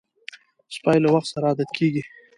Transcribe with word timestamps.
سپي 0.75 0.97
له 1.03 1.09
وخت 1.15 1.29
سره 1.33 1.45
عادت 1.49 1.69
کېږي. 1.77 2.03